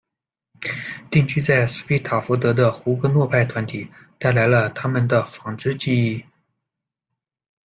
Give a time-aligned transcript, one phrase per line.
[1.11, 6.25] 定居在斯皮塔佛德的胡格诺派团体带来了他们的纺织技艺。